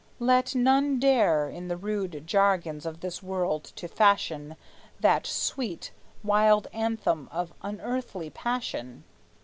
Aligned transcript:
Let 0.17 0.55
none 0.55 0.97
dare 0.97 1.47
In 1.47 1.67
the 1.67 1.77
rude 1.77 2.23
jargons 2.25 2.87
of 2.87 3.01
this 3.01 3.21
world 3.21 3.63
to 3.75 3.87
fashion 3.87 4.55
That 4.99 5.27
sweet, 5.27 5.91
wild 6.23 6.65
anthem 6.73 7.29
of 7.31 7.53
unearthly 7.61 8.31
passion. 8.31 9.03